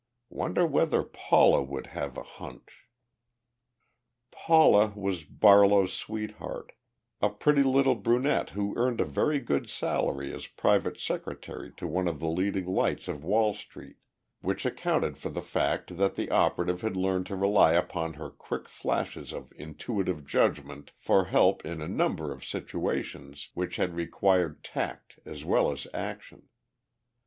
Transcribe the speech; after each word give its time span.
Wonder 0.31 0.65
whether 0.65 1.03
Paula 1.03 1.61
would 1.61 1.85
have 1.93 2.17
a 2.17 2.23
hunch" 2.23 2.87
Paula 4.31 4.93
was 4.95 5.25
Barlow's 5.25 5.93
sweetheart, 5.93 6.71
a 7.21 7.29
pretty 7.29 7.61
little 7.61 7.93
brunette 7.93 8.49
who 8.57 8.75
earned 8.77 8.99
a 8.99 9.05
very 9.05 9.39
good 9.39 9.69
salary 9.69 10.33
as 10.33 10.47
private 10.47 10.99
secretary 10.99 11.71
to 11.73 11.85
one 11.85 12.07
of 12.07 12.19
the 12.19 12.27
leading 12.29 12.65
lights 12.65 13.07
of 13.07 13.23
Wall 13.23 13.53
Street 13.53 13.97
which 14.39 14.65
accounted 14.65 15.19
for 15.19 15.29
the 15.29 15.39
fact 15.39 15.97
that 15.97 16.15
the 16.15 16.31
operative 16.31 16.81
had 16.81 16.97
learned 16.97 17.27
to 17.27 17.35
rely 17.35 17.73
upon 17.73 18.13
her 18.13 18.31
quick 18.31 18.67
flashes 18.67 19.31
of 19.31 19.53
intuitive 19.55 20.25
judgment 20.25 20.91
for 20.97 21.25
help 21.25 21.63
in 21.63 21.79
a 21.79 21.87
number 21.87 22.31
of 22.31 22.43
situations 22.43 23.49
which 23.53 23.75
had 23.75 23.93
required 23.93 24.63
tact 24.63 25.19
as 25.25 25.45
well 25.45 25.71
as 25.71 25.85
action. 25.93 26.49